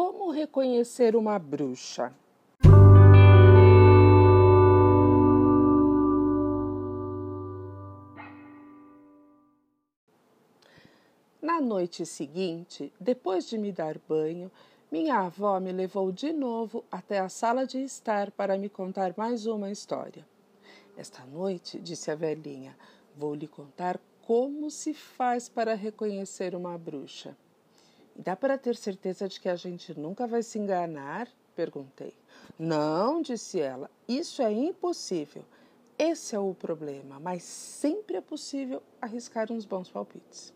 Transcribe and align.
Como 0.00 0.30
reconhecer 0.30 1.16
uma 1.16 1.40
bruxa? 1.40 2.14
Na 11.42 11.60
noite 11.60 12.06
seguinte, 12.06 12.92
depois 13.00 13.48
de 13.48 13.58
me 13.58 13.72
dar 13.72 13.98
banho, 14.08 14.52
minha 14.88 15.18
avó 15.18 15.58
me 15.58 15.72
levou 15.72 16.12
de 16.12 16.32
novo 16.32 16.84
até 16.92 17.18
a 17.18 17.28
sala 17.28 17.66
de 17.66 17.82
estar 17.82 18.30
para 18.30 18.56
me 18.56 18.68
contar 18.68 19.14
mais 19.16 19.46
uma 19.46 19.68
história. 19.68 20.24
Esta 20.96 21.24
noite, 21.24 21.76
disse 21.80 22.08
a 22.08 22.14
velhinha, 22.14 22.76
vou 23.16 23.34
lhe 23.34 23.48
contar 23.48 23.98
como 24.22 24.70
se 24.70 24.94
faz 24.94 25.48
para 25.48 25.74
reconhecer 25.74 26.54
uma 26.54 26.78
bruxa. 26.78 27.36
Dá 28.18 28.34
para 28.34 28.58
ter 28.58 28.74
certeza 28.74 29.28
de 29.28 29.40
que 29.40 29.48
a 29.48 29.54
gente 29.54 29.96
nunca 29.96 30.26
vai 30.26 30.42
se 30.42 30.58
enganar? 30.58 31.28
perguntei. 31.54 32.12
Não, 32.58 33.22
disse 33.22 33.60
ela, 33.60 33.88
isso 34.08 34.42
é 34.42 34.52
impossível. 34.52 35.44
Esse 35.96 36.34
é 36.34 36.38
o 36.38 36.52
problema, 36.52 37.20
mas 37.20 37.44
sempre 37.44 38.16
é 38.16 38.20
possível 38.20 38.82
arriscar 39.00 39.52
uns 39.52 39.64
bons 39.64 39.88
palpites. 39.88 40.52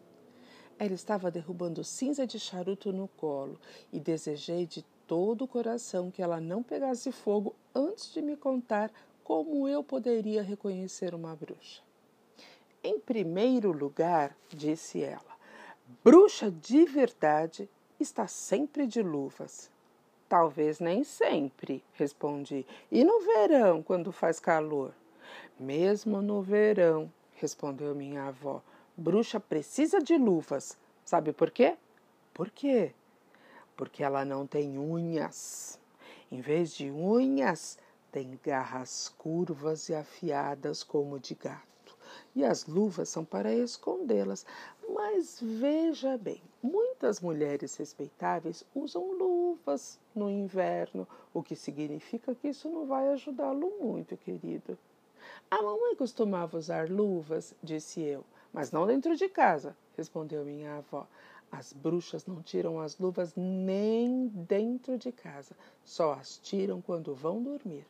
Ela 0.76 0.94
estava 0.94 1.30
derrubando 1.30 1.84
cinza 1.84 2.26
de 2.26 2.38
charuto 2.38 2.92
no 2.92 3.06
colo 3.06 3.58
e 3.92 4.00
desejei 4.00 4.66
de 4.66 4.84
todo 5.06 5.42
o 5.42 5.48
coração 5.48 6.10
que 6.10 6.22
ela 6.22 6.40
não 6.40 6.64
pegasse 6.64 7.12
fogo 7.12 7.54
antes 7.72 8.12
de 8.12 8.20
me 8.20 8.36
contar 8.36 8.90
como 9.22 9.68
eu 9.68 9.84
poderia 9.84 10.42
reconhecer 10.42 11.14
uma 11.14 11.36
bruxa. 11.36 11.80
Em 12.82 12.98
primeiro 12.98 13.70
lugar, 13.70 14.36
disse 14.48 15.02
ela, 15.02 15.31
bruxa 16.02 16.50
de 16.50 16.84
verdade 16.84 17.68
está 18.00 18.26
sempre 18.26 18.86
de 18.86 19.02
luvas. 19.02 19.70
Talvez 20.28 20.80
nem 20.80 21.04
sempre, 21.04 21.84
respondi. 21.92 22.64
E 22.90 23.04
no 23.04 23.20
verão, 23.20 23.82
quando 23.82 24.10
faz 24.10 24.40
calor? 24.40 24.94
Mesmo 25.60 26.22
no 26.22 26.40
verão, 26.40 27.12
respondeu 27.34 27.94
minha 27.94 28.24
avó, 28.24 28.62
bruxa 28.96 29.38
precisa 29.38 30.00
de 30.00 30.16
luvas. 30.16 30.78
Sabe 31.04 31.32
por 31.32 31.50
quê? 31.50 31.76
Por 32.32 32.50
quê? 32.50 32.92
Porque 33.76 34.02
ela 34.02 34.24
não 34.24 34.46
tem 34.46 34.78
unhas. 34.78 35.78
Em 36.30 36.40
vez 36.40 36.72
de 36.72 36.90
unhas, 36.90 37.78
tem 38.10 38.38
garras 38.42 39.14
curvas 39.18 39.88
e 39.88 39.94
afiadas 39.94 40.82
como 40.82 41.20
de 41.20 41.34
gato. 41.34 41.72
E 42.34 42.44
as 42.44 42.66
luvas 42.66 43.08
são 43.08 43.24
para 43.24 43.54
escondê-las. 43.54 44.46
Mas 45.04 45.40
veja 45.42 46.16
bem, 46.16 46.40
muitas 46.62 47.20
mulheres 47.20 47.74
respeitáveis 47.74 48.64
usam 48.72 49.10
luvas 49.10 49.98
no 50.14 50.30
inverno, 50.30 51.08
o 51.34 51.42
que 51.42 51.56
significa 51.56 52.36
que 52.36 52.46
isso 52.46 52.70
não 52.70 52.86
vai 52.86 53.08
ajudá-lo 53.08 53.68
muito, 53.80 54.16
querido. 54.16 54.78
A 55.50 55.60
mamãe 55.60 55.96
costumava 55.96 56.56
usar 56.56 56.88
luvas, 56.88 57.52
disse 57.60 58.00
eu, 58.00 58.24
mas 58.52 58.70
não 58.70 58.86
dentro 58.86 59.16
de 59.16 59.28
casa, 59.28 59.76
respondeu 59.96 60.44
minha 60.44 60.76
avó. 60.76 61.04
As 61.50 61.72
bruxas 61.72 62.24
não 62.24 62.40
tiram 62.40 62.78
as 62.78 62.96
luvas 62.96 63.34
nem 63.34 64.28
dentro 64.28 64.96
de 64.96 65.10
casa, 65.10 65.56
só 65.84 66.12
as 66.12 66.38
tiram 66.38 66.80
quando 66.80 67.12
vão 67.12 67.42
dormir. 67.42 67.84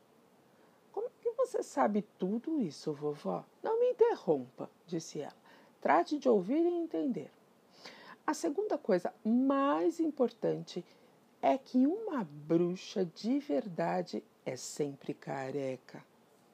Como 0.91 1.11
que 1.21 1.31
você 1.33 1.63
sabe 1.63 2.07
tudo 2.19 2.59
isso, 2.63 2.91
vovó? 2.91 3.45
Não 3.63 3.79
me 3.79 3.91
interrompa, 3.91 4.71
disse 4.87 5.21
ela. 5.21 5.42
Trate 5.83 6.17
de 6.17 6.29
ouvir 6.29 6.65
e 6.65 6.79
entender. 6.79 7.29
A 8.25 8.33
segunda 8.33 8.79
coisa 8.79 9.13
mais 9.25 9.99
importante 9.99 10.85
é 11.43 11.59
que 11.59 11.87
uma 11.89 12.25
bruxa 12.25 13.05
de 13.05 13.41
verdade 13.41 14.23
é 14.47 14.57
sempre 14.57 15.13
careca. 15.13 16.03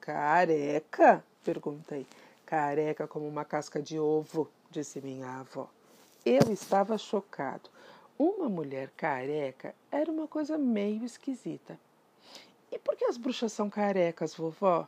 Careca? 0.01 1.23
perguntei. 1.45 2.07
Careca 2.43 3.07
como 3.07 3.27
uma 3.27 3.45
casca 3.45 3.79
de 3.79 3.99
ovo, 3.99 4.49
disse 4.71 4.99
minha 4.99 5.41
avó. 5.41 5.69
Eu 6.25 6.51
estava 6.51 6.97
chocado. 6.97 7.69
Uma 8.17 8.49
mulher 8.49 8.89
careca 8.97 9.75
era 9.91 10.11
uma 10.11 10.27
coisa 10.27 10.57
meio 10.57 11.05
esquisita. 11.05 11.79
E 12.71 12.79
por 12.79 12.95
que 12.95 13.05
as 13.05 13.15
bruxas 13.15 13.53
são 13.53 13.69
carecas, 13.69 14.33
vovó? 14.33 14.87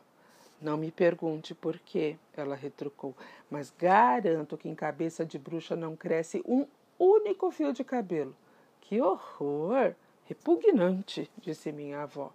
Não 0.62 0.76
me 0.76 0.90
pergunte 0.90 1.54
por 1.54 1.78
quê, 1.78 2.16
ela 2.34 2.54
retrucou, 2.54 3.14
mas 3.50 3.70
garanto 3.76 4.56
que 4.56 4.68
em 4.68 4.74
cabeça 4.74 5.26
de 5.26 5.38
bruxa 5.38 5.76
não 5.76 5.96
cresce 5.96 6.42
um 6.46 6.66
único 6.98 7.50
fio 7.50 7.72
de 7.72 7.82
cabelo. 7.82 8.34
Que 8.80 9.00
horror! 9.00 9.94
Repugnante, 10.24 11.28
disse 11.38 11.72
minha 11.72 12.02
avó. 12.02 12.32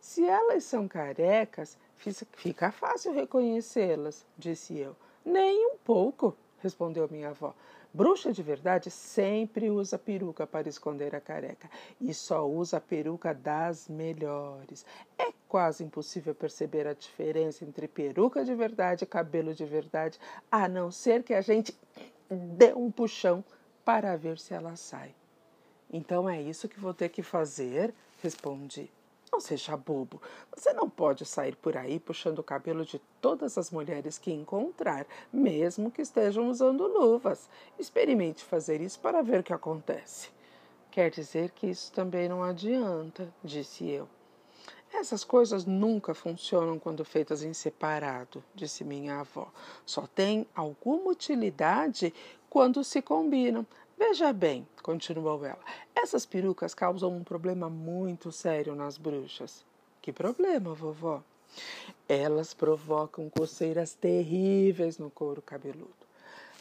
Se 0.00 0.26
elas 0.26 0.64
são 0.64 0.88
carecas, 0.88 1.78
Fica 2.32 2.70
fácil 2.72 3.12
reconhecê-las, 3.12 4.24
disse 4.38 4.78
eu. 4.78 4.96
Nem 5.22 5.66
um 5.66 5.76
pouco, 5.76 6.34
respondeu 6.62 7.06
minha 7.10 7.28
avó. 7.28 7.54
Bruxa 7.92 8.32
de 8.32 8.42
verdade 8.42 8.90
sempre 8.90 9.68
usa 9.68 9.98
peruca 9.98 10.46
para 10.46 10.68
esconder 10.68 11.14
a 11.14 11.20
careca 11.20 11.68
e 12.00 12.14
só 12.14 12.48
usa 12.48 12.78
a 12.78 12.80
peruca 12.80 13.34
das 13.34 13.86
melhores. 13.86 14.86
É 15.18 15.30
quase 15.50 15.82
impossível 15.82 16.32
perceber 16.32 16.86
a 16.86 16.94
diferença 16.94 17.64
entre 17.64 17.88
peruca 17.88 18.44
de 18.44 18.54
verdade 18.54 19.02
e 19.02 19.06
cabelo 19.06 19.52
de 19.52 19.64
verdade, 19.64 20.16
a 20.48 20.68
não 20.68 20.92
ser 20.92 21.24
que 21.24 21.34
a 21.34 21.40
gente 21.40 21.76
dê 22.30 22.72
um 22.72 22.88
puxão 22.88 23.44
para 23.84 24.16
ver 24.16 24.38
se 24.38 24.54
ela 24.54 24.76
sai. 24.76 25.12
Então 25.92 26.30
é 26.30 26.40
isso 26.40 26.68
que 26.68 26.78
vou 26.78 26.94
ter 26.94 27.08
que 27.08 27.20
fazer? 27.20 27.92
Respondi. 28.22 28.88
Não 29.32 29.40
seja 29.40 29.76
bobo. 29.76 30.22
Você 30.54 30.72
não 30.72 30.88
pode 30.88 31.24
sair 31.26 31.56
por 31.56 31.76
aí 31.76 31.98
puxando 31.98 32.38
o 32.38 32.44
cabelo 32.44 32.84
de 32.84 33.00
todas 33.20 33.58
as 33.58 33.72
mulheres 33.72 34.18
que 34.18 34.32
encontrar, 34.32 35.04
mesmo 35.32 35.90
que 35.90 36.00
estejam 36.02 36.48
usando 36.48 36.86
luvas. 36.86 37.48
Experimente 37.76 38.44
fazer 38.44 38.80
isso 38.80 39.00
para 39.00 39.20
ver 39.20 39.40
o 39.40 39.42
que 39.42 39.52
acontece. 39.52 40.28
Quer 40.92 41.10
dizer 41.10 41.50
que 41.50 41.66
isso 41.66 41.92
também 41.92 42.28
não 42.28 42.40
adianta, 42.40 43.32
disse 43.42 43.88
eu. 43.88 44.08
Essas 44.92 45.24
coisas 45.24 45.64
nunca 45.64 46.14
funcionam 46.14 46.78
quando 46.78 47.04
feitas 47.04 47.42
em 47.42 47.54
separado, 47.54 48.42
disse 48.54 48.84
minha 48.84 49.20
avó. 49.20 49.50
Só 49.86 50.06
tem 50.06 50.46
alguma 50.54 51.10
utilidade 51.10 52.12
quando 52.48 52.82
se 52.82 53.00
combinam. 53.00 53.66
Veja 53.96 54.32
bem, 54.32 54.66
continuou 54.82 55.44
ela, 55.44 55.60
essas 55.94 56.26
perucas 56.26 56.74
causam 56.74 57.14
um 57.14 57.22
problema 57.22 57.68
muito 57.68 58.32
sério 58.32 58.74
nas 58.74 58.96
bruxas. 58.96 59.64
Que 60.02 60.12
problema, 60.12 60.74
vovó? 60.74 61.22
Elas 62.08 62.54
provocam 62.54 63.28
coceiras 63.28 63.94
terríveis 63.94 64.98
no 64.98 65.10
couro 65.10 65.42
cabeludo. 65.42 66.00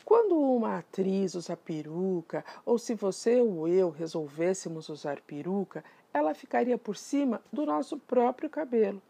Quando 0.04 0.36
uma 0.40 0.80
atriz 0.80 1.36
usa 1.36 1.56
peruca, 1.56 2.44
ou 2.66 2.80
se 2.80 2.96
você 2.96 3.40
ou 3.40 3.68
eu 3.68 3.90
resolvêssemos 3.90 4.90
usar 4.90 5.22
peruca, 5.22 5.84
ela 6.14 6.34
ficaria 6.34 6.78
por 6.78 6.96
cima 6.96 7.42
do 7.52 7.66
nosso 7.66 7.98
próprio 7.98 8.50
cabelo. 8.50 9.02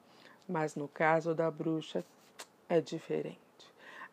Mas 0.48 0.76
no 0.76 0.88
caso 0.88 1.34
da 1.34 1.50
bruxa, 1.50 2.04
é 2.68 2.82
diferente. 2.82 3.40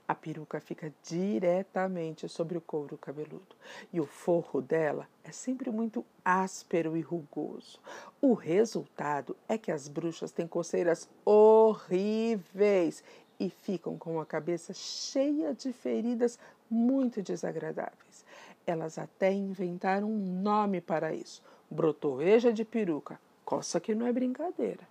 A 0.09 0.15
peruca 0.15 0.61
fica 0.61 0.93
diretamente 1.03 2.29
sobre 2.29 2.57
o 2.57 2.61
couro 2.61 2.97
cabeludo 2.97 3.57
e 3.93 4.01
o 4.01 4.07
forro 4.07 4.63
dela 4.63 5.09
é 5.25 5.33
sempre 5.33 5.69
muito 5.69 6.05
áspero 6.25 6.97
e 6.97 7.01
rugoso. 7.01 7.81
O 8.21 8.33
resultado 8.33 9.37
é 9.49 9.59
que 9.59 9.73
as 9.73 9.89
bruxas 9.89 10.31
têm 10.31 10.47
coceiras 10.47 11.09
horríveis 11.25 13.03
e 13.39 13.51
ficam 13.51 13.99
com 13.99 14.21
a 14.21 14.27
cabeça 14.27 14.73
cheia 14.73 15.53
de 15.53 15.73
feridas 15.73 16.39
muito 16.71 17.21
desagradáveis. 17.21 18.25
Elas 18.65 18.99
até 18.99 19.33
inventaram 19.33 20.09
um 20.09 20.41
nome 20.41 20.81
para 20.81 21.13
isso: 21.13 21.43
brotoeja 21.71 22.53
de 22.53 22.65
peruca, 22.65 23.19
coça 23.45 23.81
que 23.81 23.95
não 23.95 24.07
é 24.07 24.13
brincadeira. 24.13 24.87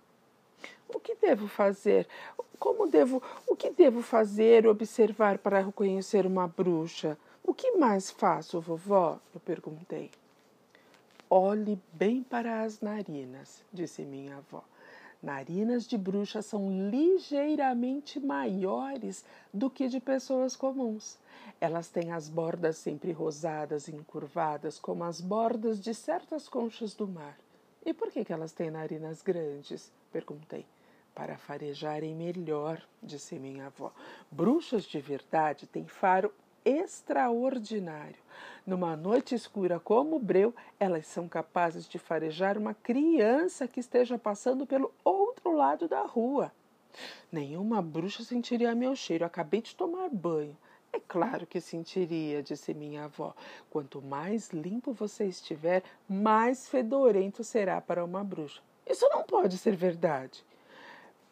O 0.88 1.00
que 1.00 1.14
devo 1.16 1.48
fazer? 1.48 2.06
Como 2.58 2.86
devo, 2.86 3.22
o 3.46 3.56
que 3.56 3.70
devo 3.70 4.02
fazer 4.02 4.66
observar 4.66 5.38
para 5.38 5.60
reconhecer 5.60 6.26
uma 6.26 6.46
bruxa? 6.46 7.18
O 7.44 7.52
que 7.52 7.72
mais 7.72 8.10
faço, 8.10 8.60
vovó? 8.60 9.18
Eu 9.34 9.40
perguntei. 9.40 10.10
Olhe 11.28 11.78
bem 11.92 12.22
para 12.22 12.62
as 12.62 12.80
narinas, 12.80 13.64
disse 13.72 14.02
minha 14.02 14.36
avó. 14.36 14.62
Narinas 15.22 15.86
de 15.86 15.96
bruxa 15.96 16.42
são 16.42 16.90
ligeiramente 16.90 18.20
maiores 18.20 19.24
do 19.52 19.70
que 19.70 19.88
de 19.88 20.00
pessoas 20.00 20.54
comuns. 20.54 21.18
Elas 21.60 21.88
têm 21.88 22.12
as 22.12 22.28
bordas 22.28 22.76
sempre 22.76 23.12
rosadas 23.12 23.88
e 23.88 23.94
encurvadas, 23.94 24.78
como 24.78 25.04
as 25.04 25.20
bordas 25.20 25.80
de 25.80 25.94
certas 25.94 26.48
conchas 26.48 26.94
do 26.94 27.08
mar. 27.08 27.36
E 27.84 27.92
por 27.92 28.10
que, 28.10 28.24
que 28.24 28.32
elas 28.32 28.52
têm 28.52 28.70
narinas 28.70 29.22
grandes? 29.22 29.90
perguntei 30.12 30.64
para 31.14 31.38
farejarem 31.38 32.14
melhor, 32.14 32.82
disse 33.02 33.38
minha 33.38 33.66
avó. 33.66 33.90
Bruxas 34.30 34.84
de 34.84 35.00
verdade 35.00 35.66
têm 35.66 35.86
faro 35.86 36.30
extraordinário. 36.66 38.16
Numa 38.66 38.96
noite 38.96 39.34
escura 39.34 39.78
como 39.78 40.16
o 40.16 40.20
breu, 40.20 40.52
elas 40.80 41.06
são 41.06 41.28
capazes 41.28 41.88
de 41.88 41.98
farejar 41.98 42.58
uma 42.58 42.74
criança 42.74 43.68
que 43.68 43.78
esteja 43.78 44.18
passando 44.18 44.66
pelo 44.66 44.92
outro 45.04 45.52
lado 45.52 45.86
da 45.86 46.02
rua. 46.02 46.52
Nenhuma 47.30 47.80
bruxa 47.80 48.24
sentiria 48.24 48.74
meu 48.74 48.96
cheiro. 48.96 49.24
Acabei 49.24 49.62
de 49.62 49.76
tomar 49.76 50.08
banho. 50.10 50.56
É 50.92 50.98
claro 50.98 51.46
que 51.46 51.60
sentiria, 51.60 52.42
disse 52.42 52.74
minha 52.74 53.04
avó. 53.04 53.34
Quanto 53.70 54.02
mais 54.02 54.50
limpo 54.50 54.92
você 54.92 55.26
estiver, 55.26 55.84
mais 56.08 56.68
fedorento 56.68 57.44
será 57.44 57.80
para 57.80 58.04
uma 58.04 58.24
bruxa. 58.24 58.60
Isso 58.86 59.08
não 59.10 59.22
pode 59.22 59.58
ser 59.58 59.76
verdade. 59.76 60.44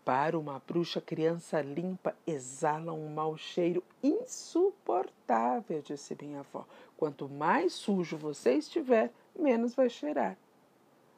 Para 0.04 0.38
uma 0.38 0.58
bruxa, 0.58 1.00
criança 1.00 1.62
limpa 1.62 2.14
exala 2.26 2.92
um 2.92 3.08
mau 3.08 3.38
cheiro 3.38 3.82
insuportável, 4.02 5.80
disse 5.80 6.14
minha 6.20 6.40
avó. 6.40 6.66
Quanto 6.94 7.26
mais 7.26 7.72
sujo 7.72 8.18
você 8.18 8.52
estiver, 8.52 9.10
menos 9.34 9.74
vai 9.74 9.88
cheirar. 9.88 10.36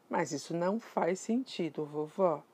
Mas 0.08 0.30
isso 0.30 0.54
não 0.54 0.78
faz 0.78 1.18
sentido, 1.18 1.84
vovó. 1.84 2.44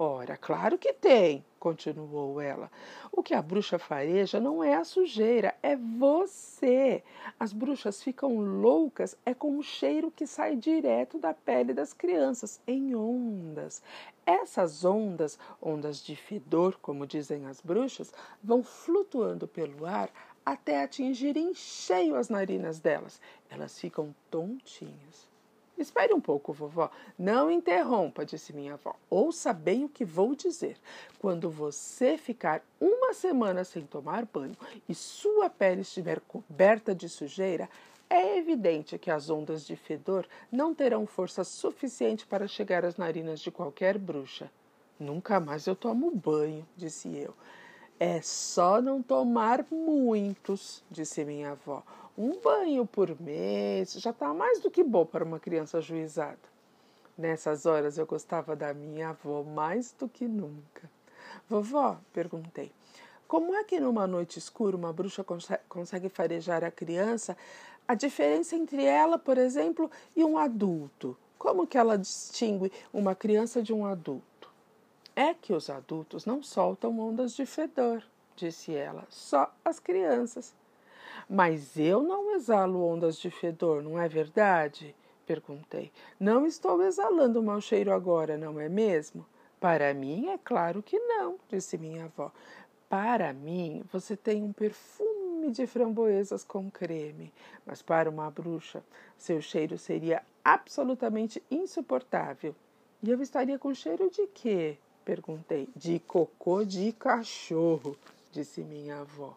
Ora, 0.00 0.36
claro 0.36 0.78
que 0.78 0.92
tem, 0.92 1.44
continuou 1.58 2.40
ela. 2.40 2.70
O 3.10 3.20
que 3.20 3.34
a 3.34 3.42
bruxa 3.42 3.80
fareja 3.80 4.38
não 4.38 4.62
é 4.62 4.74
a 4.74 4.84
sujeira, 4.84 5.56
é 5.60 5.74
você. 5.74 7.02
As 7.38 7.52
bruxas 7.52 8.00
ficam 8.00 8.38
loucas 8.38 9.16
é 9.26 9.34
com 9.34 9.58
o 9.58 9.62
cheiro 9.62 10.12
que 10.12 10.24
sai 10.24 10.54
direto 10.54 11.18
da 11.18 11.34
pele 11.34 11.74
das 11.74 11.92
crianças, 11.92 12.60
em 12.64 12.94
ondas. 12.94 13.82
Essas 14.24 14.84
ondas, 14.84 15.36
ondas 15.60 16.00
de 16.00 16.14
fedor, 16.14 16.78
como 16.80 17.04
dizem 17.04 17.46
as 17.46 17.60
bruxas, 17.60 18.12
vão 18.40 18.62
flutuando 18.62 19.48
pelo 19.48 19.84
ar 19.84 20.12
até 20.46 20.80
atingirem 20.80 21.52
cheio 21.54 22.14
as 22.14 22.28
narinas 22.28 22.78
delas. 22.78 23.20
Elas 23.50 23.80
ficam 23.80 24.14
tontinhas. 24.30 25.27
Espere 25.78 26.12
um 26.12 26.20
pouco, 26.20 26.52
vovó. 26.52 26.90
Não 27.16 27.50
interrompa, 27.50 28.24
disse 28.24 28.52
minha 28.52 28.74
avó. 28.74 28.96
Ouça 29.08 29.52
bem 29.52 29.84
o 29.84 29.88
que 29.88 30.04
vou 30.04 30.34
dizer. 30.34 30.76
Quando 31.20 31.48
você 31.48 32.18
ficar 32.18 32.62
uma 32.80 33.14
semana 33.14 33.62
sem 33.62 33.84
tomar 33.86 34.26
banho 34.26 34.56
e 34.88 34.94
sua 34.94 35.48
pele 35.48 35.82
estiver 35.82 36.20
coberta 36.20 36.94
de 36.94 37.08
sujeira, 37.08 37.68
é 38.10 38.38
evidente 38.38 38.98
que 38.98 39.10
as 39.10 39.30
ondas 39.30 39.66
de 39.66 39.76
fedor 39.76 40.26
não 40.50 40.74
terão 40.74 41.06
força 41.06 41.44
suficiente 41.44 42.26
para 42.26 42.48
chegar 42.48 42.84
às 42.84 42.96
narinas 42.96 43.38
de 43.38 43.50
qualquer 43.50 43.98
bruxa. 43.98 44.50
Nunca 44.98 45.38
mais 45.38 45.66
eu 45.66 45.76
tomo 45.76 46.10
banho, 46.10 46.66
disse 46.76 47.14
eu. 47.16 47.34
É 48.00 48.20
só 48.22 48.80
não 48.80 49.02
tomar 49.02 49.64
muitos, 49.70 50.82
disse 50.90 51.24
minha 51.24 51.50
avó. 51.50 51.82
Um 52.20 52.40
banho 52.40 52.84
por 52.84 53.16
mês 53.20 53.92
já 53.92 54.10
está 54.10 54.34
mais 54.34 54.58
do 54.58 54.72
que 54.72 54.82
bom 54.82 55.06
para 55.06 55.24
uma 55.24 55.38
criança 55.38 55.78
ajuizada. 55.78 56.36
Nessas 57.16 57.64
horas 57.64 57.96
eu 57.96 58.04
gostava 58.06 58.56
da 58.56 58.74
minha 58.74 59.10
avó 59.10 59.44
mais 59.44 59.92
do 59.92 60.08
que 60.08 60.26
nunca. 60.26 60.90
Vovó, 61.48 61.96
perguntei, 62.12 62.72
como 63.28 63.54
é 63.54 63.62
que 63.62 63.78
numa 63.78 64.04
noite 64.04 64.36
escura 64.36 64.76
uma 64.76 64.92
bruxa 64.92 65.24
consegue 65.68 66.08
farejar 66.08 66.64
a 66.64 66.72
criança? 66.72 67.36
A 67.86 67.94
diferença 67.94 68.56
entre 68.56 68.84
ela, 68.84 69.16
por 69.16 69.38
exemplo, 69.38 69.88
e 70.16 70.24
um 70.24 70.36
adulto? 70.36 71.16
Como 71.38 71.68
que 71.68 71.78
ela 71.78 71.96
distingue 71.96 72.72
uma 72.92 73.14
criança 73.14 73.62
de 73.62 73.72
um 73.72 73.86
adulto? 73.86 74.50
É 75.14 75.34
que 75.34 75.52
os 75.52 75.70
adultos 75.70 76.26
não 76.26 76.42
soltam 76.42 76.98
ondas 76.98 77.32
de 77.36 77.46
fedor, 77.46 78.02
disse 78.34 78.74
ela, 78.74 79.06
só 79.08 79.54
as 79.64 79.78
crianças. 79.78 80.57
Mas 81.28 81.76
eu 81.76 82.02
não 82.02 82.34
exalo 82.34 82.82
ondas 82.82 83.18
de 83.18 83.30
fedor, 83.30 83.82
não 83.82 83.98
é 83.98 84.08
verdade? 84.08 84.94
Perguntei. 85.26 85.92
Não 86.18 86.46
estou 86.46 86.82
exalando 86.82 87.42
mau 87.42 87.60
cheiro 87.60 87.92
agora, 87.92 88.38
não 88.38 88.58
é 88.58 88.68
mesmo? 88.68 89.26
Para 89.60 89.92
mim, 89.92 90.28
é 90.28 90.38
claro 90.38 90.82
que 90.82 90.98
não, 90.98 91.36
disse 91.48 91.76
minha 91.76 92.04
avó. 92.04 92.32
Para 92.88 93.34
mim, 93.34 93.84
você 93.92 94.16
tem 94.16 94.42
um 94.42 94.52
perfume 94.52 95.50
de 95.50 95.66
framboesas 95.66 96.44
com 96.44 96.70
creme, 96.70 97.30
mas 97.66 97.82
para 97.82 98.08
uma 98.08 98.30
bruxa, 98.30 98.82
seu 99.18 99.42
cheiro 99.42 99.76
seria 99.76 100.22
absolutamente 100.42 101.42
insuportável. 101.50 102.54
E 103.02 103.10
eu 103.10 103.20
estaria 103.20 103.58
com 103.58 103.74
cheiro 103.74 104.10
de 104.10 104.26
quê? 104.28 104.78
Perguntei. 105.04 105.68
De 105.76 105.98
cocô 105.98 106.64
de 106.64 106.92
cachorro, 106.92 107.96
disse 108.32 108.62
minha 108.62 109.00
avó. 109.00 109.36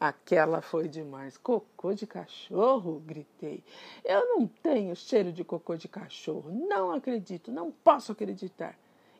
Aquela 0.00 0.62
foi 0.62 0.88
demais. 0.88 1.36
Cocô 1.36 1.92
de 1.92 2.06
cachorro? 2.06 3.02
gritei. 3.04 3.62
Eu 4.02 4.28
não 4.28 4.46
tenho 4.46 4.96
cheiro 4.96 5.30
de 5.30 5.44
cocô 5.44 5.76
de 5.76 5.88
cachorro. 5.88 6.50
Não 6.50 6.90
acredito, 6.90 7.52
não 7.52 7.70
posso 7.70 8.12
acreditar. 8.12 8.78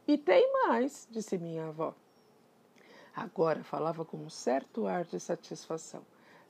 E 0.09 0.17
tem 0.17 0.51
mais, 0.67 1.07
disse 1.11 1.37
minha 1.37 1.67
avó. 1.67 1.95
Agora 3.15 3.63
falava 3.63 4.07
com 4.07 4.17
um 4.17 4.31
certo 4.31 4.87
ar 4.87 5.05
de 5.05 5.21
satisfação. 5.21 6.01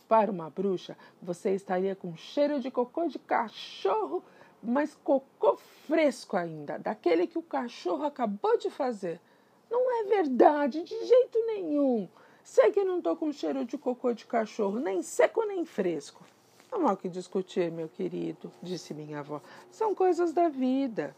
Para 0.06 0.30
uma 0.30 0.48
bruxa, 0.48 0.96
você 1.20 1.50
estaria 1.50 1.96
com 1.96 2.16
cheiro 2.16 2.60
de 2.60 2.70
cocô 2.70 3.08
de 3.08 3.18
cachorro, 3.18 4.22
mas 4.62 4.94
cocô 5.02 5.56
fresco 5.56 6.36
ainda, 6.36 6.78
daquele 6.78 7.26
que 7.26 7.38
o 7.38 7.42
cachorro 7.42 8.04
acabou 8.04 8.56
de 8.56 8.70
fazer. 8.70 9.20
Não 9.68 9.90
é 9.90 10.04
verdade, 10.04 10.84
de 10.84 11.04
jeito 11.04 11.46
nenhum. 11.46 12.08
Sei 12.42 12.70
que 12.72 12.84
não 12.84 12.98
estou 12.98 13.16
com 13.16 13.32
cheiro 13.32 13.64
de 13.64 13.76
cocô 13.78 14.12
de 14.12 14.26
cachorro, 14.26 14.78
nem 14.78 15.02
seco 15.02 15.44
nem 15.44 15.64
fresco. 15.64 16.24
Não 16.70 16.86
há 16.86 16.92
o 16.92 16.96
que 16.96 17.08
discutir, 17.08 17.70
meu 17.70 17.88
querido, 17.88 18.50
disse 18.62 18.94
minha 18.94 19.20
avó. 19.20 19.40
São 19.70 19.94
coisas 19.94 20.32
da 20.32 20.48
vida. 20.48 21.14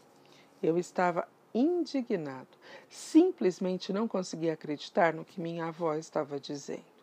Eu 0.61 0.77
estava 0.77 1.27
indignado. 1.53 2.57
Simplesmente 2.89 3.93
não 3.93 4.07
conseguia 4.07 4.53
acreditar 4.53 5.13
no 5.13 5.23
que 5.23 5.39
minha 5.39 5.65
avó 5.67 5.93
estava 5.95 6.39
dizendo. 6.39 6.93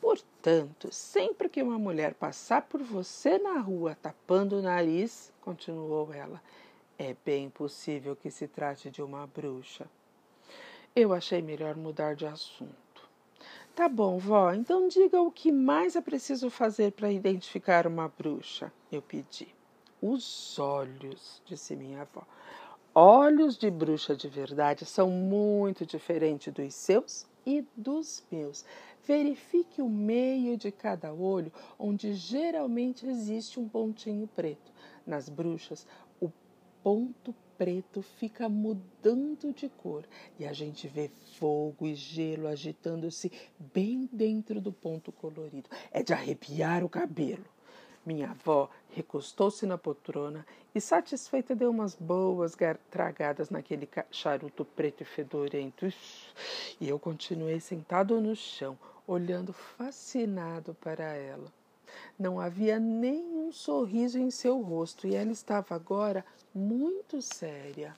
Portanto, 0.00 0.88
sempre 0.90 1.48
que 1.48 1.62
uma 1.62 1.78
mulher 1.78 2.14
passar 2.14 2.62
por 2.62 2.82
você 2.82 3.38
na 3.38 3.60
rua 3.60 3.96
tapando 4.00 4.56
o 4.56 4.62
nariz, 4.62 5.32
continuou 5.42 6.12
ela, 6.12 6.42
é 6.98 7.14
bem 7.24 7.50
possível 7.50 8.16
que 8.16 8.30
se 8.30 8.48
trate 8.48 8.90
de 8.90 9.02
uma 9.02 9.26
bruxa. 9.26 9.86
Eu 10.96 11.12
achei 11.12 11.40
melhor 11.40 11.76
mudar 11.76 12.14
de 12.14 12.26
assunto. 12.26 12.89
Tá 13.80 13.88
bom, 13.88 14.18
vó, 14.18 14.52
então 14.52 14.88
diga 14.88 15.22
o 15.22 15.32
que 15.32 15.50
mais 15.50 15.96
é 15.96 16.02
preciso 16.02 16.50
fazer 16.50 16.92
para 16.92 17.10
identificar 17.10 17.86
uma 17.86 18.08
bruxa, 18.08 18.70
eu 18.92 19.00
pedi. 19.00 19.48
Os 20.02 20.58
olhos, 20.58 21.40
disse 21.46 21.74
minha 21.74 22.02
avó. 22.02 22.22
Olhos 22.94 23.56
de 23.56 23.70
bruxa 23.70 24.14
de 24.14 24.28
verdade 24.28 24.84
são 24.84 25.08
muito 25.08 25.86
diferentes 25.86 26.52
dos 26.52 26.74
seus 26.74 27.26
e 27.46 27.64
dos 27.74 28.22
meus. 28.30 28.66
Verifique 29.02 29.80
o 29.80 29.88
meio 29.88 30.58
de 30.58 30.70
cada 30.70 31.10
olho, 31.14 31.50
onde 31.78 32.12
geralmente 32.12 33.06
existe 33.06 33.58
um 33.58 33.66
pontinho 33.66 34.28
preto. 34.36 34.70
Nas 35.06 35.30
bruxas, 35.30 35.86
o 36.20 36.30
ponto 36.82 37.34
preto 37.60 38.00
fica 38.00 38.48
mudando 38.48 39.52
de 39.52 39.68
cor 39.68 40.02
e 40.38 40.46
a 40.46 40.52
gente 40.54 40.88
vê 40.88 41.10
fogo 41.38 41.86
e 41.86 41.94
gelo 41.94 42.48
agitando-se 42.48 43.30
bem 43.58 44.08
dentro 44.10 44.62
do 44.62 44.72
ponto 44.72 45.12
colorido. 45.12 45.68
É 45.92 46.02
de 46.02 46.14
arrepiar 46.14 46.82
o 46.82 46.88
cabelo. 46.88 47.44
Minha 48.06 48.30
avó 48.30 48.70
recostou-se 48.88 49.66
na 49.66 49.76
poltrona 49.76 50.46
e, 50.74 50.80
satisfeita, 50.80 51.54
deu 51.54 51.68
umas 51.70 51.94
boas 51.94 52.56
tragadas 52.90 53.50
naquele 53.50 53.86
charuto 54.10 54.64
preto 54.64 55.02
e 55.02 55.04
fedorento. 55.04 55.86
E 56.80 56.88
eu 56.88 56.98
continuei 56.98 57.60
sentado 57.60 58.18
no 58.22 58.34
chão, 58.34 58.78
olhando 59.06 59.52
fascinado 59.52 60.72
para 60.80 61.12
ela. 61.12 61.52
Não 62.18 62.40
havia 62.40 62.78
nenhum 62.78 63.39
sorriso 63.52 64.18
em 64.18 64.30
seu 64.30 64.60
rosto 64.60 65.06
e 65.06 65.14
ela 65.14 65.32
estava 65.32 65.74
agora 65.74 66.24
muito 66.54 67.20
séria. 67.20 67.96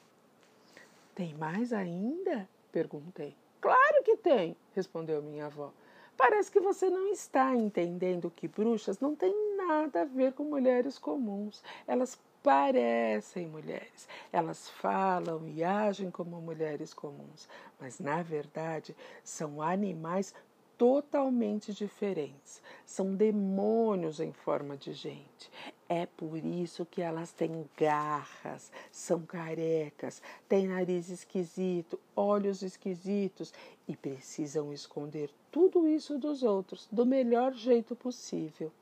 Tem 1.14 1.34
mais 1.34 1.72
ainda? 1.72 2.48
perguntei. 2.70 3.36
Claro 3.60 4.02
que 4.02 4.16
tem, 4.16 4.56
respondeu 4.74 5.22
minha 5.22 5.46
avó. 5.46 5.70
Parece 6.16 6.50
que 6.50 6.60
você 6.60 6.88
não 6.88 7.12
está 7.12 7.54
entendendo 7.54 8.30
que 8.30 8.48
bruxas 8.48 8.98
não 8.98 9.14
têm 9.14 9.34
nada 9.56 10.02
a 10.02 10.04
ver 10.04 10.32
com 10.32 10.44
mulheres 10.44 10.98
comuns. 10.98 11.62
Elas 11.86 12.18
parecem 12.42 13.46
mulheres. 13.46 14.08
Elas 14.32 14.68
falam 14.68 15.48
e 15.48 15.62
agem 15.62 16.10
como 16.10 16.40
mulheres 16.40 16.92
comuns, 16.92 17.48
mas 17.78 18.00
na 18.00 18.22
verdade 18.22 18.96
são 19.22 19.62
animais 19.62 20.34
totalmente 20.76 21.72
diferentes. 21.72 22.62
São 22.84 23.14
demônios 23.14 24.20
em 24.20 24.32
forma 24.32 24.76
de 24.76 24.92
gente. 24.92 25.50
É 25.88 26.06
por 26.06 26.36
isso 26.38 26.86
que 26.86 27.02
elas 27.02 27.32
têm 27.32 27.68
garras, 27.76 28.72
são 28.90 29.20
carecas, 29.22 30.22
têm 30.48 30.68
nariz 30.68 31.08
esquisito, 31.08 32.00
olhos 32.16 32.62
esquisitos 32.62 33.52
e 33.86 33.96
precisam 33.96 34.72
esconder 34.72 35.30
tudo 35.50 35.86
isso 35.86 36.18
dos 36.18 36.42
outros 36.42 36.88
do 36.90 37.04
melhor 37.04 37.52
jeito 37.52 37.94
possível. 37.94 38.72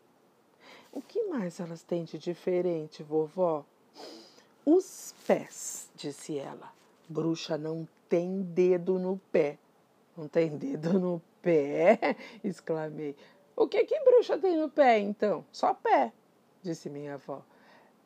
O 0.92 1.00
que 1.00 1.25
mais 1.25 1.61
elas 1.61 1.82
têm 1.82 2.04
de 2.04 2.18
diferente, 2.18 3.02
vovó? 3.02 3.64
Os 4.64 5.14
pés, 5.26 5.88
disse 5.97 6.38
ela. 6.38 6.73
Bruxa 7.09 7.56
não 7.56 7.88
tem 8.09 8.42
dedo 8.42 8.99
no 8.99 9.20
pé. 9.32 9.59
Não 10.20 10.28
tem 10.28 10.54
dedo 10.58 10.98
no 11.00 11.22
pé? 11.40 12.14
exclamei. 12.44 13.16
O 13.56 13.66
que 13.66 13.82
que 13.84 13.98
bruxa 14.00 14.36
tem 14.36 14.54
no 14.54 14.68
pé, 14.68 14.98
então? 14.98 15.46
Só 15.50 15.72
pé, 15.72 16.12
disse 16.62 16.90
minha 16.90 17.14
avó. 17.14 17.42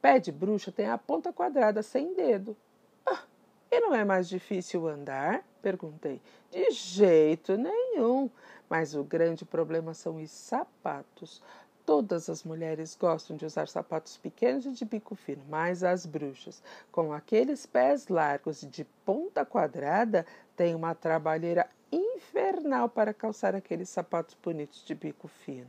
Pé 0.01 0.21
de 0.21 0.31
bruxa 0.31 0.71
tem 0.71 0.87
a 0.87 0.97
ponta 0.97 1.33
quadrada 1.33 1.83
sem 1.83 2.15
dedo. 2.15 2.57
Ah, 3.05 3.25
e 3.69 3.81
não 3.81 3.93
é 3.93 4.05
mais 4.05 4.29
difícil 4.29 4.87
andar? 4.87 5.45
perguntei. 5.61 6.23
De 6.53 6.71
jeito 6.71 7.57
nenhum. 7.57 8.31
Mas 8.71 8.95
o 8.95 9.03
grande 9.03 9.45
problema 9.45 9.93
são 9.93 10.23
os 10.23 10.31
sapatos. 10.31 11.43
Todas 11.85 12.31
as 12.31 12.45
mulheres 12.45 12.97
gostam 12.97 13.37
de 13.37 13.45
usar 13.45 13.67
sapatos 13.67 14.17
pequenos 14.17 14.65
e 14.65 14.71
de 14.71 14.85
bico 14.85 15.15
fino, 15.15 15.43
mas 15.51 15.83
as 15.83 16.07
bruxas, 16.07 16.63
com 16.93 17.13
aqueles 17.13 17.67
pés 17.67 18.07
largos 18.09 18.63
e 18.63 18.67
de 18.67 18.85
ponta 19.05 19.45
quadrada, 19.45 20.25
têm 20.57 20.75
uma 20.75 20.95
trabalheira 20.95 21.69
infernal 21.95 22.89
para 22.89 23.15
calçar 23.15 23.55
aqueles 23.55 23.89
sapatos 23.89 24.37
bonitos 24.43 24.85
de 24.85 24.95
bico 24.95 25.29
fino. 25.29 25.69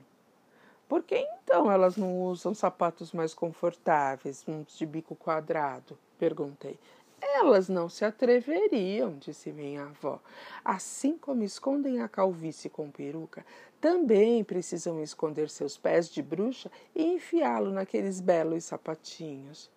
Por 0.88 1.04
que 1.04 1.18
então 1.18 1.72
elas 1.72 1.98
não 1.98 2.22
usam 2.22 2.54
sapatos 2.54 3.12
mais 3.12 3.34
confortáveis, 3.34 4.44
uns 4.48 4.78
de 4.78 4.86
bico 4.86 5.16
quadrado? 5.16 5.98
Perguntei. 6.18 6.78
Elas 7.22 7.70
não 7.70 7.90
se 7.90 8.06
atreveriam, 8.06 9.18
disse 9.18 9.52
minha 9.52 9.84
avó. 9.84 10.20
Assim 10.64 11.18
como 11.18 11.44
escondem 11.44 12.02
a 12.02 12.08
calvície 12.08 12.70
com 12.70 12.92
peruca, 12.92 13.46
também 13.82 14.44
precisam 14.44 15.02
esconder 15.02 15.50
seus 15.50 15.78
pés 15.78 16.10
de 16.10 16.22
bruxa 16.22 16.72
e 16.96 17.04
enfiá-lo 17.04 17.72
naqueles 17.72 18.20
belos 18.20 18.66
sapatinhos. 18.66 19.72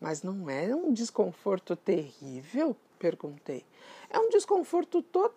Mas 0.00 0.22
não 0.22 0.48
é 0.48 0.74
um 0.74 0.92
desconforto 0.92 1.76
terrível? 1.76 2.76
perguntei. 2.98 3.64
É 4.10 4.18
um 4.18 4.28
desconforto 4.28 5.02
total, 5.02 5.34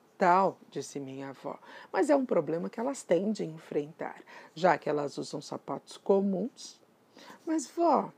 disse 0.69 0.99
minha 0.99 1.29
avó, 1.29 1.59
mas 1.91 2.09
é 2.09 2.15
um 2.15 2.25
problema 2.25 2.69
que 2.69 2.79
elas 2.79 3.03
têm 3.03 3.31
de 3.31 3.45
enfrentar, 3.45 4.21
já 4.53 4.77
que 4.77 4.89
elas 4.89 5.17
usam 5.17 5.41
sapatos 5.41 5.97
comuns. 5.97 6.81
Mas, 7.45 7.67
vó, 7.67 8.11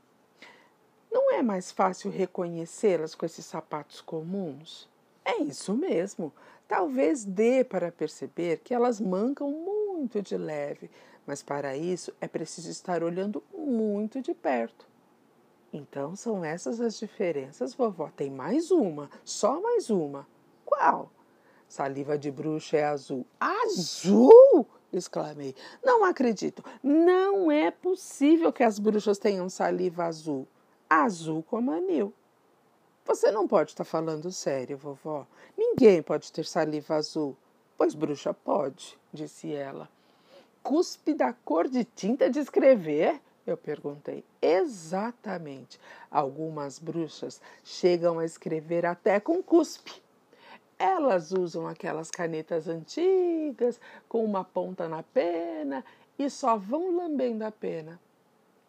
não 1.10 1.32
é 1.32 1.42
mais 1.42 1.70
fácil 1.70 2.10
reconhecê-las 2.10 3.14
com 3.14 3.24
esses 3.24 3.44
sapatos 3.44 4.00
comuns? 4.00 4.88
É 5.24 5.42
isso 5.42 5.74
mesmo. 5.74 6.32
Talvez 6.68 7.24
dê 7.24 7.64
para 7.64 7.92
perceber 7.92 8.58
que 8.58 8.74
elas 8.74 9.00
mancam 9.00 9.50
muito 9.50 10.20
de 10.20 10.36
leve, 10.36 10.90
mas 11.26 11.42
para 11.42 11.76
isso 11.76 12.12
é 12.20 12.28
preciso 12.28 12.70
estar 12.70 13.02
olhando 13.02 13.42
muito 13.56 14.20
de 14.20 14.34
perto. 14.34 14.86
Então 15.72 16.16
são 16.16 16.44
essas 16.44 16.80
as 16.80 16.98
diferenças, 16.98 17.74
vovó. 17.74 18.10
Tem 18.16 18.30
mais 18.30 18.70
uma, 18.70 19.10
só 19.24 19.60
mais 19.60 19.90
uma. 19.90 20.26
Qual? 20.64 21.10
Saliva 21.68 22.16
de 22.16 22.30
bruxa 22.30 22.76
é 22.76 22.84
azul. 22.84 23.26
Azul! 23.40 24.66
exclamei. 24.92 25.54
Não 25.84 26.04
acredito. 26.04 26.64
Não 26.82 27.50
é 27.50 27.70
possível 27.70 28.52
que 28.52 28.62
as 28.62 28.78
bruxas 28.78 29.18
tenham 29.18 29.48
saliva 29.48 30.04
azul 30.04 30.46
azul 30.88 31.42
como 31.42 31.72
anil. 31.72 32.12
Você 33.04 33.30
não 33.30 33.46
pode 33.46 33.70
estar 33.70 33.84
falando 33.84 34.32
sério, 34.32 34.76
vovó. 34.76 35.26
Ninguém 35.56 36.02
pode 36.02 36.32
ter 36.32 36.44
saliva 36.44 36.94
azul. 36.94 37.36
Pois 37.76 37.94
bruxa 37.94 38.32
pode, 38.32 38.98
disse 39.12 39.52
ela. 39.52 39.88
Cuspe 40.62 41.14
da 41.14 41.32
cor 41.32 41.68
de 41.68 41.84
tinta 41.84 42.28
de 42.28 42.40
escrever? 42.40 43.20
Eu 43.46 43.56
perguntei. 43.56 44.24
Exatamente. 44.42 45.78
Algumas 46.10 46.80
bruxas 46.80 47.40
chegam 47.62 48.18
a 48.18 48.24
escrever 48.24 48.84
até 48.84 49.20
com 49.20 49.40
cuspe. 49.40 50.02
Elas 50.78 51.32
usam 51.32 51.66
aquelas 51.66 52.10
canetas 52.10 52.68
antigas, 52.68 53.80
com 54.08 54.24
uma 54.24 54.44
ponta 54.44 54.88
na 54.88 55.02
pena, 55.02 55.84
e 56.18 56.28
só 56.28 56.56
vão 56.56 56.94
lambendo 56.96 57.44
a 57.44 57.50
pena. 57.50 57.98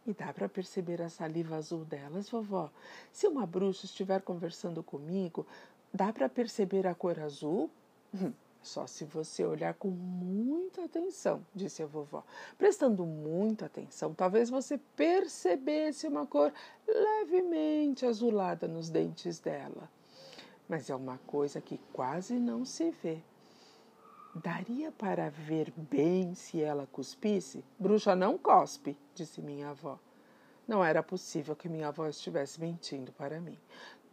E 0.06 0.14
dá 0.14 0.32
para 0.32 0.48
perceber 0.48 1.02
a 1.02 1.10
saliva 1.10 1.58
azul 1.58 1.84
delas, 1.84 2.30
vovó? 2.30 2.72
Se 3.12 3.28
uma 3.28 3.46
bruxa 3.46 3.86
estiver 3.86 4.22
conversando 4.22 4.82
comigo, 4.82 5.46
dá 5.94 6.14
para 6.14 6.30
perceber 6.30 6.88
a 6.88 6.96
cor 6.96 7.20
azul? 7.20 7.70
Hum, 8.14 8.32
só 8.62 8.88
se 8.88 9.04
você 9.04 9.46
olhar 9.46 9.74
com 9.74 9.90
muita 9.90 10.86
atenção, 10.86 11.46
disse 11.54 11.84
a 11.84 11.86
vovó. 11.86 12.24
Prestando 12.58 13.06
muita 13.06 13.66
atenção, 13.66 14.14
talvez 14.14 14.50
você 14.50 14.80
percebesse 14.96 16.08
uma 16.08 16.26
cor 16.26 16.54
levemente 16.88 18.06
azulada 18.06 18.66
nos 18.66 18.90
dentes 18.90 19.40
dela. 19.40 19.90
Mas 20.68 20.90
é 20.90 20.96
uma 20.96 21.18
coisa 21.20 21.62
que 21.62 21.80
quase 21.94 22.34
não 22.34 22.66
se 22.66 22.92
vê. 22.92 23.20
Daria 24.36 24.92
para 24.92 25.30
ver 25.30 25.74
bem 25.76 26.36
se 26.36 26.62
ela 26.62 26.88
cuspisse? 26.92 27.64
Bruxa 27.80 28.16
não 28.16 28.38
cospe, 28.38 28.98
disse 29.16 29.42
minha 29.42 29.70
avó. 29.70 29.98
Não 30.68 30.84
era 30.84 31.02
possível 31.02 31.56
que 31.56 31.70
minha 31.70 31.88
avó 31.88 32.08
estivesse 32.08 32.60
mentindo 32.60 33.12
para 33.14 33.40
mim. 33.40 33.58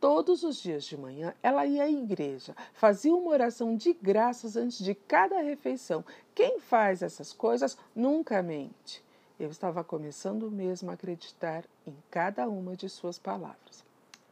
Todos 0.01 0.45
os 0.45 0.63
dias 0.63 0.85
de 0.85 0.97
manhã 0.97 1.35
ela 1.43 1.67
ia 1.67 1.85
à 1.85 1.91
igreja, 1.91 2.55
fazia 2.73 3.15
uma 3.15 3.31
oração 3.31 3.77
de 3.77 3.93
graças 3.93 4.57
antes 4.57 4.79
de 4.79 4.95
cada 4.95 5.41
refeição. 5.41 6.05
Quem 6.35 6.61
faz 6.61 7.03
essas 7.03 7.33
coisas 7.33 7.77
nunca 7.95 8.43
mente. 8.43 9.05
Eu 9.41 9.51
estava 9.51 9.83
começando 9.83 10.51
mesmo 10.51 10.91
a 10.91 10.95
acreditar 10.95 11.65
em 11.85 11.97
cada 12.11 12.49
uma 12.49 12.77
de 12.77 12.89
suas 12.89 13.19
palavras. 13.19 13.85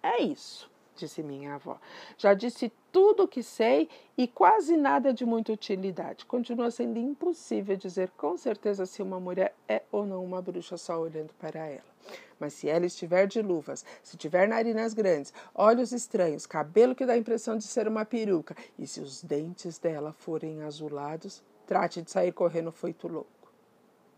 É 0.03 0.23
isso 0.23 0.72
disse 1.03 1.23
minha 1.23 1.55
avó. 1.55 1.79
Já 2.17 2.35
disse 2.35 2.73
tudo 2.91 3.25
o 3.25 3.29
que 3.29 3.43
sei 3.43 3.89
e 4.17 4.29
quase 4.29 4.77
nada 4.77 5.13
de 5.13 5.25
muita 5.25 5.53
utilidade. 5.53 6.25
Continua 6.27 6.71
sendo 6.71 6.99
impossível 6.99 7.77
dizer 7.77 8.11
com 8.11 8.37
certeza 8.37 8.87
se 8.87 9.03
uma 9.03 9.19
mulher 9.19 9.55
é 9.69 9.83
ou 9.91 10.07
não 10.07 10.25
uma 10.25 10.41
bruxa 10.41 10.77
só 10.77 11.01
olhando 11.01 11.33
para 11.35 11.67
ela. 11.67 11.93
Mas 12.39 12.55
se 12.55 12.69
ela 12.69 12.87
estiver 12.87 13.27
de 13.27 13.41
luvas, 13.41 13.85
se 14.03 14.17
tiver 14.17 14.49
narinas 14.49 14.95
grandes, 14.95 15.33
olhos 15.55 15.93
estranhos, 15.93 16.47
cabelo 16.47 16.95
que 16.95 17.07
dá 17.07 17.13
a 17.15 17.19
impressão 17.19 17.57
de 17.57 17.65
ser 17.65 17.87
uma 17.87 18.05
peruca, 18.05 18.57
e 18.79 18.87
se 18.87 19.01
os 19.01 19.23
dentes 19.23 19.79
dela 19.79 20.13
forem 20.13 20.63
azulados, 20.63 21.43
trate 21.67 22.03
de 22.03 22.11
sair 22.11 22.33
correndo 22.33 22.73
feito 22.73 23.07
louco. 23.07 23.53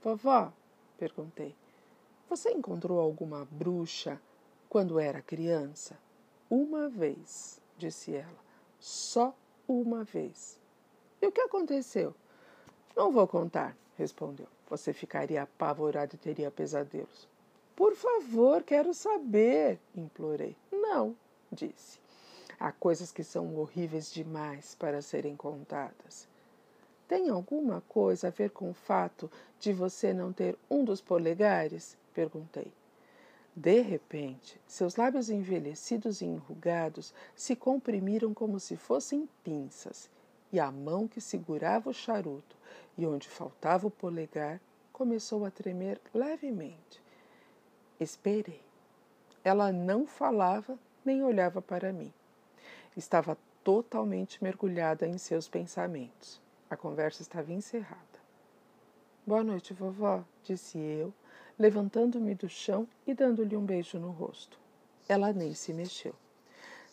Vovó, 0.03 0.53
perguntei, 0.99 1.55
você 2.29 2.51
encontrou 2.51 2.99
alguma 2.99 3.47
bruxa 3.51 4.21
quando 4.69 4.99
era 4.99 5.21
criança? 5.21 5.99
Uma 6.49 6.89
vez, 6.89 7.61
disse 7.79 8.15
ela. 8.15 8.45
Só 8.79 9.35
uma 9.67 10.05
vez. 10.05 10.61
E 11.21 11.27
o 11.27 11.33
que 11.33 11.41
aconteceu? 11.41 12.15
Não 12.97 13.11
vou 13.11 13.27
contar, 13.27 13.77
respondeu. 13.97 14.47
Você 14.69 14.93
ficaria 14.93 15.43
apavorado 15.43 16.15
e 16.15 16.19
teria 16.19 16.51
pesadelos. 16.51 17.29
Por 17.75 17.95
favor, 17.95 18.63
quero 18.63 18.95
saber, 18.95 19.81
implorei. 19.97 20.57
Não, 20.71 21.17
disse. 21.51 21.99
Há 22.59 22.71
coisas 22.71 23.11
que 23.11 23.25
são 23.25 23.57
horríveis 23.57 24.13
demais 24.13 24.75
para 24.77 25.03
serem 25.03 25.37
contadas. 25.37 26.29
Tem 27.09 27.29
alguma 27.29 27.83
coisa 27.89 28.29
a 28.29 28.31
ver 28.31 28.51
com 28.51 28.71
o 28.71 28.75
fato 28.75 29.31
de 29.59 29.73
você 29.73 30.13
não 30.13 30.33
ter 30.33 30.57
um 30.71 30.85
dos 30.85 31.01
polegares? 31.01 31.97
perguntei. 32.15 32.73
De 33.57 33.81
repente, 33.81 34.61
seus 34.67 34.97
lábios 34.97 35.31
envelhecidos 35.31 36.21
e 36.21 36.25
enrugados 36.25 37.15
se 37.37 37.55
comprimiram 37.55 38.35
como 38.35 38.59
se 38.59 38.77
fossem 38.77 39.29
pinças, 39.45 40.11
e 40.53 40.59
a 40.59 40.73
mão 40.73 41.07
que 41.07 41.21
segurava 41.21 41.91
o 41.91 41.95
charuto 41.95 42.57
e 42.99 43.07
onde 43.07 43.29
faltava 43.29 43.87
o 43.87 43.91
polegar 43.91 44.61
começou 44.93 45.45
a 45.45 45.51
tremer 45.51 46.01
levemente. 46.13 47.01
Esperei. 47.99 48.61
Ela 49.45 49.71
não 49.73 50.05
falava 50.05 50.77
nem 51.05 51.23
olhava 51.23 51.63
para 51.63 51.93
mim. 51.93 52.13
Estava 52.97 53.39
totalmente 53.63 54.43
mergulhada 54.43 55.07
em 55.07 55.17
seus 55.17 55.49
pensamentos. 55.49 56.41
A 56.69 56.77
conversa 56.77 57.23
estava 57.23 57.53
encerrada. 57.53 58.03
Boa 59.27 59.45
noite, 59.45 59.73
vovó, 59.73 60.25
disse 60.43 60.79
eu, 60.79 61.13
levantando-me 61.59 62.35
do 62.35 62.49
chão 62.49 62.89
e 63.07 63.15
dando-lhe 63.15 63.57
um 63.57 63.65
beijo 63.65 63.99
no 63.99 64.11
rosto. 64.11 64.59
Ela 65.09 65.33
nem 65.33 65.55
se 65.55 65.73
mexeu. 65.73 66.15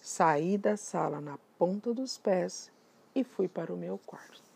Saí 0.02 0.58
da 0.58 0.76
sala 0.78 1.22
na 1.22 1.38
ponta 1.58 1.94
dos 1.94 2.18
pés 2.18 2.72
e 3.16 3.24
fui 3.24 3.48
para 3.48 3.74
o 3.74 3.78
meu 3.78 3.98
quarto. 4.06 4.51